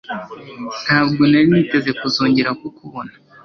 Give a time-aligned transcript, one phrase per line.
[0.85, 3.13] Ntabwo nari niteze kuzongera kukubona